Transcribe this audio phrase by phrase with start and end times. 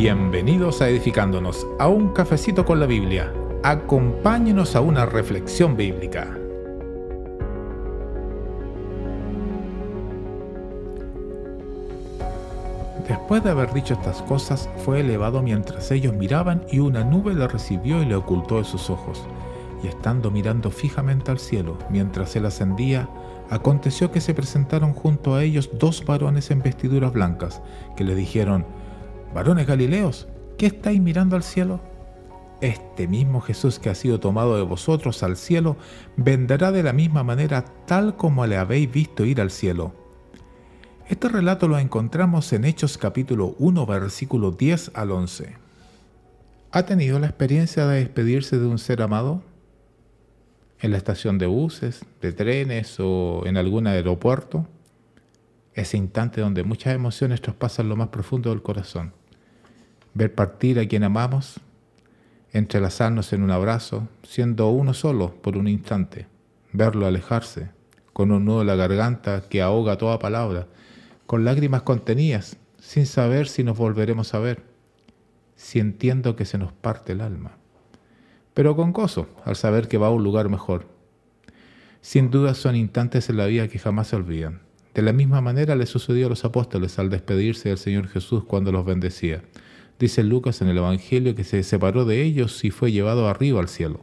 [0.00, 3.32] Bienvenidos a Edificándonos, a un cafecito con la Biblia.
[3.64, 6.38] Acompáñenos a una reflexión bíblica.
[13.08, 17.48] Después de haber dicho estas cosas, fue elevado mientras ellos miraban y una nube le
[17.48, 19.26] recibió y le ocultó de sus ojos.
[19.82, 23.08] Y estando mirando fijamente al cielo, mientras él ascendía,
[23.50, 27.62] aconteció que se presentaron junto a ellos dos varones en vestiduras blancas,
[27.96, 28.64] que le dijeron,
[29.34, 31.80] Varones Galileos, ¿qué estáis mirando al cielo?
[32.62, 35.76] Este mismo Jesús que ha sido tomado de vosotros al cielo,
[36.16, 39.92] vendrá de la misma manera tal como le habéis visto ir al cielo.
[41.08, 45.56] Este relato lo encontramos en Hechos capítulo 1, versículo 10 al 11.
[46.72, 49.42] ¿Ha tenido la experiencia de despedirse de un ser amado?
[50.80, 54.66] En la estación de buses, de trenes o en algún aeropuerto.
[55.74, 59.17] Ese instante donde muchas emociones traspasan lo más profundo del corazón
[60.18, 61.60] ver partir a quien amamos,
[62.50, 66.26] entrelazarnos en un abrazo, siendo uno solo por un instante,
[66.72, 67.70] verlo alejarse,
[68.12, 70.66] con un nudo en la garganta que ahoga toda palabra,
[71.26, 74.64] con lágrimas contenidas, sin saber si nos volveremos a ver,
[75.54, 77.56] sintiendo que se nos parte el alma,
[78.54, 80.88] pero con gozo al saber que va a un lugar mejor.
[82.00, 84.62] Sin duda son instantes en la vida que jamás se olvidan.
[84.94, 88.72] De la misma manera le sucedió a los apóstoles al despedirse del Señor Jesús cuando
[88.72, 89.42] los bendecía.
[89.98, 93.68] Dice Lucas en el Evangelio que se separó de ellos y fue llevado arriba al
[93.68, 94.00] cielo.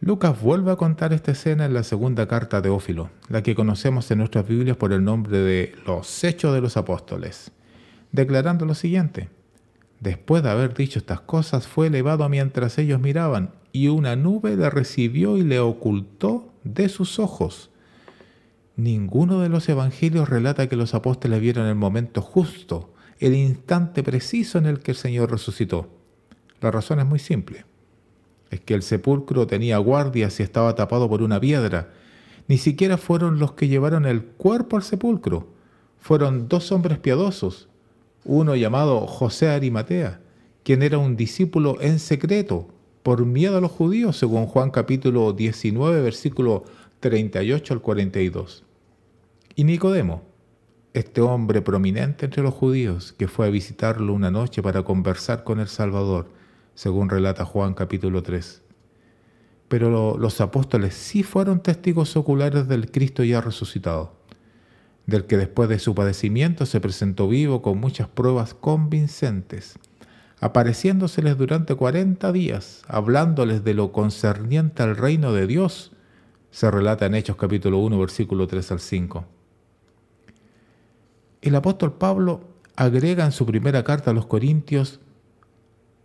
[0.00, 4.10] Lucas vuelve a contar esta escena en la segunda carta de Ófilo, la que conocemos
[4.10, 7.50] en nuestras Biblias por el nombre de Los Hechos de los Apóstoles,
[8.12, 9.28] declarando lo siguiente.
[10.00, 14.70] Después de haber dicho estas cosas, fue elevado mientras ellos miraban, y una nube le
[14.70, 17.70] recibió y le ocultó de sus ojos.
[18.76, 24.58] Ninguno de los evangelios relata que los apóstoles vieron el momento justo el instante preciso
[24.58, 25.88] en el que el Señor resucitó.
[26.60, 27.64] La razón es muy simple.
[28.50, 31.90] Es que el sepulcro tenía guardias y estaba tapado por una piedra.
[32.46, 35.48] Ni siquiera fueron los que llevaron el cuerpo al sepulcro.
[35.98, 37.68] Fueron dos hombres piadosos,
[38.24, 40.20] uno llamado José Arimatea,
[40.62, 42.68] quien era un discípulo en secreto
[43.02, 46.64] por miedo a los judíos, según Juan capítulo 19, versículo
[47.00, 48.64] 38 al 42.
[49.56, 50.22] Y Nicodemo,
[50.94, 55.60] este hombre prominente entre los judíos que fue a visitarlo una noche para conversar con
[55.60, 56.30] el Salvador,
[56.74, 58.62] según relata Juan capítulo 3.
[59.68, 64.14] Pero los apóstoles sí fueron testigos oculares del Cristo ya resucitado,
[65.06, 69.78] del que después de su padecimiento se presentó vivo con muchas pruebas convincentes,
[70.40, 75.92] apareciéndoseles durante cuarenta días, hablándoles de lo concerniente al reino de Dios,
[76.50, 79.37] se relata en Hechos capítulo 1, versículo 3 al 5.
[81.40, 82.40] El apóstol Pablo
[82.74, 84.98] agrega en su primera carta a los Corintios,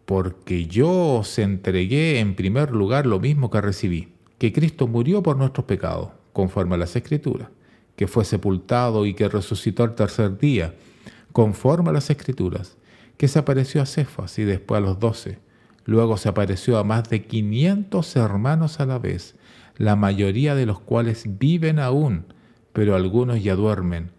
[0.05, 5.37] porque yo os entregué en primer lugar lo mismo que recibí, que Cristo murió por
[5.37, 7.49] nuestros pecados, conforme a las Escrituras,
[7.95, 10.75] que fue sepultado y que resucitó al tercer día,
[11.31, 12.77] conforme a las Escrituras,
[13.17, 15.39] que se apareció a Cefas y después a los doce,
[15.85, 19.35] luego se apareció a más de quinientos hermanos a la vez,
[19.77, 22.25] la mayoría de los cuales viven aún,
[22.71, 24.11] pero algunos ya duermen.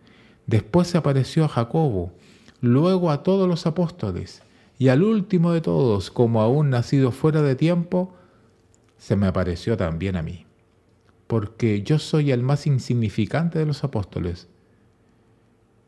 [0.47, 2.13] Después se apareció a Jacobo,
[2.61, 4.43] luego a todos los apóstoles,
[4.79, 8.15] y al último de todos, como aún nacido fuera de tiempo,
[8.99, 10.47] se me apareció también a mí,
[11.27, 14.49] porque yo soy el más insignificante de los apóstoles,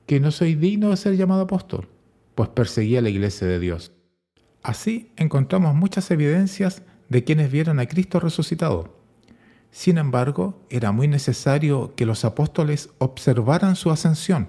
[0.06, 1.88] que no soy digno de ser llamado apóstol,
[2.34, 3.92] pues perseguí a la iglesia de Dios.
[4.62, 8.95] Así encontramos muchas evidencias de quienes vieron a Cristo resucitado.
[9.76, 14.48] Sin embargo, era muy necesario que los apóstoles observaran su ascensión.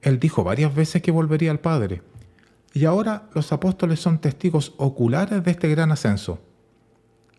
[0.00, 2.02] Él dijo varias veces que volvería al Padre,
[2.72, 6.40] y ahora los apóstoles son testigos oculares de este gran ascenso.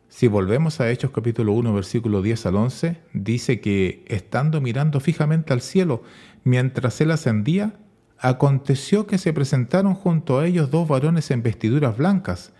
[0.09, 5.53] Si volvemos a Hechos capítulo 1, versículo 10 al 11, dice que, estando mirando fijamente
[5.53, 6.03] al cielo
[6.43, 7.79] mientras él ascendía,
[8.17, 12.51] aconteció que se presentaron junto a ellos dos varones en vestiduras blancas,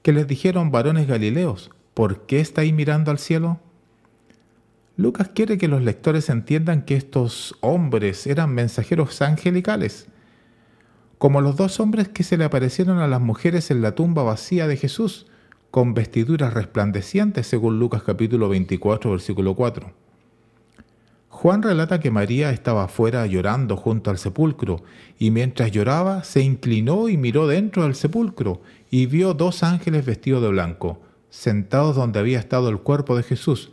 [0.00, 3.60] que les dijeron varones galileos, ¿por qué estáis mirando al cielo?
[4.96, 10.08] Lucas quiere que los lectores entiendan que estos hombres eran mensajeros angelicales,
[11.16, 14.66] como los dos hombres que se le aparecieron a las mujeres en la tumba vacía
[14.66, 15.26] de Jesús,
[15.70, 19.92] con vestiduras resplandecientes, según Lucas capítulo 24, versículo 4.
[21.30, 24.82] Juan relata que María estaba afuera llorando junto al sepulcro,
[25.18, 28.60] y mientras lloraba se inclinó y miró dentro del sepulcro,
[28.90, 31.00] y vio dos ángeles vestidos de blanco,
[31.30, 33.72] sentados donde había estado el cuerpo de Jesús,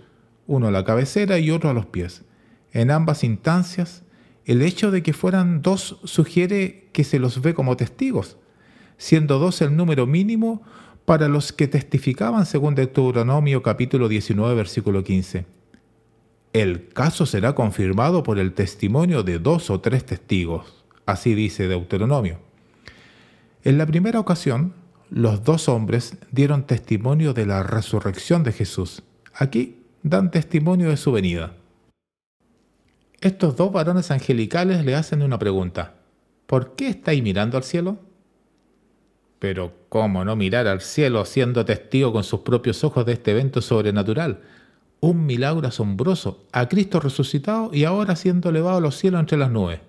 [0.50, 2.24] uno a la cabecera y otro a los pies.
[2.74, 4.04] En ambas instancias,
[4.46, 8.38] el hecho de que fueran dos sugiere que se los ve como testigos.
[8.98, 10.62] siendo dos el número mínimo
[11.06, 15.46] para los que testificaban según Deuteronomio capítulo 19 versículo 15.
[16.52, 22.40] El caso será confirmado por el testimonio de dos o tres testigos, así dice Deuteronomio.
[23.64, 24.74] En la primera ocasión,
[25.12, 29.04] los dos hombres dieron testimonio de la resurrección de Jesús.
[29.34, 31.56] Aquí dan testimonio de su venida.
[33.22, 35.96] Estos dos varones angelicales le hacen una pregunta.
[36.46, 37.98] ¿Por qué estáis mirando al cielo?
[39.40, 43.62] Pero ¿cómo no mirar al cielo siendo testigo con sus propios ojos de este evento
[43.62, 44.42] sobrenatural?
[45.02, 49.52] Un milagro asombroso, a Cristo resucitado y ahora siendo elevado a los cielos entre las
[49.52, 49.80] nubes.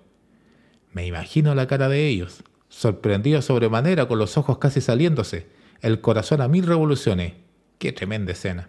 [0.92, 5.48] Me imagino la cara de ellos, sorprendidos sobremanera con los ojos casi saliéndose,
[5.82, 7.34] el corazón a mil revoluciones.
[7.78, 8.68] ¡Qué tremenda escena!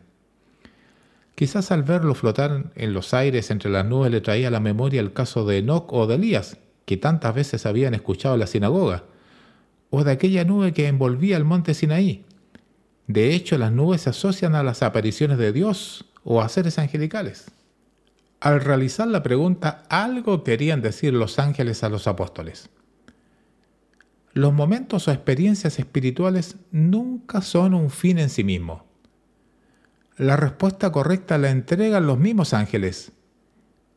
[1.42, 5.02] Quizás al verlo flotar en los aires entre las nubes le traía a la memoria
[5.02, 9.06] el caso de Enoch o de Elías, que tantas veces habían escuchado en la sinagoga,
[9.90, 12.26] o de aquella nube que envolvía el monte Sinaí.
[13.08, 17.50] De hecho, las nubes se asocian a las apariciones de Dios o a seres angelicales.
[18.40, 22.70] Al realizar la pregunta, algo querían decir los ángeles a los apóstoles.
[24.34, 28.91] Los momentos o experiencias espirituales nunca son un fin en sí mismo.
[30.18, 33.12] La respuesta correcta la entregan los mismos ángeles.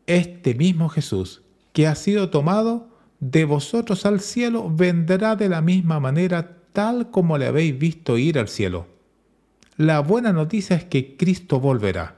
[0.06, 2.88] Este mismo Jesús, que ha sido tomado
[3.20, 8.38] de vosotros al cielo vendrá de la misma manera tal como le habéis visto ir
[8.38, 8.87] al cielo.
[9.76, 12.17] La buena noticia es que Cristo volverá.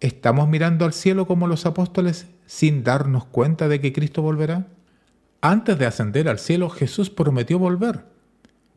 [0.00, 4.66] ¿Estamos mirando al cielo como los apóstoles sin darnos cuenta de que Cristo volverá?
[5.40, 8.04] Antes de ascender al cielo, Jesús prometió volver.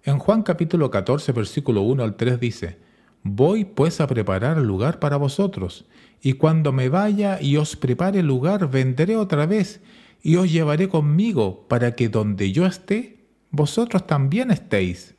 [0.04, 2.78] En Juan capítulo 14, versículo 1 al 3 dice,
[3.24, 5.86] Voy pues a preparar lugar para vosotros,
[6.22, 9.82] y cuando me vaya y os prepare lugar, vendré otra vez
[10.22, 13.20] y os llevaré conmigo para que donde yo esté,
[13.52, 15.16] vosotros también estéis.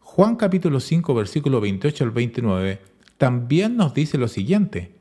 [0.00, 2.80] Juan capítulo 5 versículo 28 al 29
[3.18, 4.94] también nos dice lo siguiente,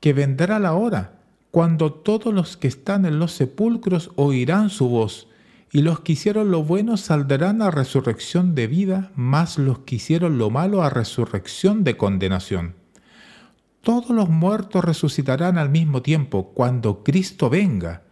[0.00, 1.20] que vendrá la hora
[1.50, 5.28] cuando todos los que están en los sepulcros oirán su voz,
[5.74, 10.38] y los que hicieron lo bueno saldrán a resurrección de vida, más los que hicieron
[10.38, 12.76] lo malo a resurrección de condenación
[13.84, 18.02] todos los muertos resucitarán al mismo tiempo cuando Cristo venga.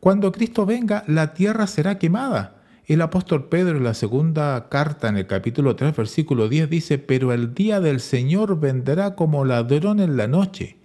[0.00, 2.56] Cuando Cristo venga, la tierra será quemada.
[2.86, 7.32] El apóstol Pedro en la segunda carta en el capítulo 3 versículo 10 dice, pero
[7.32, 10.78] el día del Señor vendrá como ladrón en la noche,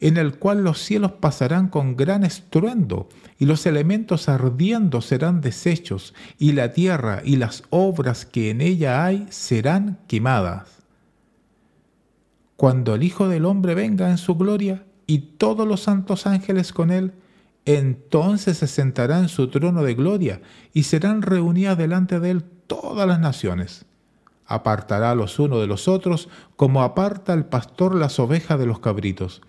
[0.00, 3.08] en el cual los cielos pasarán con gran estruendo,
[3.38, 9.04] y los elementos ardiendo serán deshechos, y la tierra y las obras que en ella
[9.04, 10.76] hay serán quemadas
[12.56, 16.90] cuando el Hijo del Hombre venga en su gloria y todos los santos ángeles con
[16.90, 17.12] él,
[17.66, 20.40] entonces se sentará en su trono de gloria
[20.72, 23.84] y serán reunidas delante de él todas las naciones.
[24.46, 29.42] Apartará los unos de los otros como aparta el pastor las ovejas de los cabritos.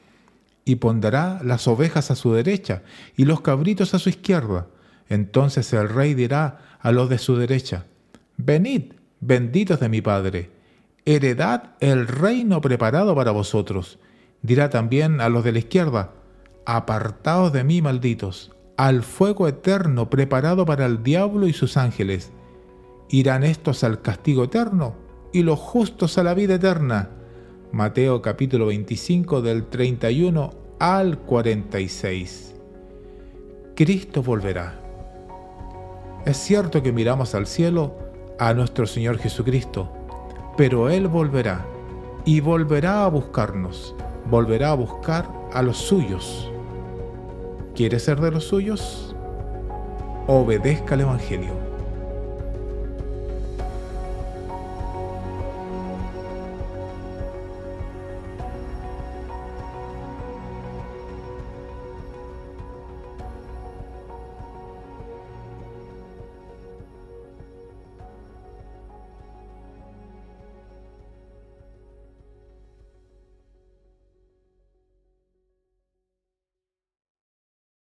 [0.68, 2.84] Y pondrá las ovejas a su derecha
[3.16, 4.68] y los cabritos a su izquierda.
[5.08, 7.86] Entonces el rey dirá a los de su derecha,
[8.36, 10.58] Venid, benditos de mi Padre
[11.08, 13.98] heredad el reino preparado para vosotros.
[14.42, 16.12] Dirá también a los de la izquierda,
[16.66, 22.34] apartaos de mí, malditos, al fuego eterno preparado para el diablo y sus ángeles.
[23.10, 24.96] Irán estos al castigo eterno
[25.32, 27.10] y los justos a la vida eterna.
[27.72, 32.56] Mateo capítulo 25 del 31 al 46.
[33.76, 34.80] Cristo volverá.
[36.26, 37.94] Es cierto que miramos al cielo
[38.40, 39.92] a nuestro Señor Jesucristo,
[40.56, 41.66] pero Él volverá
[42.24, 43.94] y volverá a buscarnos,
[44.30, 46.50] volverá a buscar a los suyos.
[47.76, 49.14] ¿Quiere ser de los suyos?
[50.26, 51.77] Obedezca al Evangelio.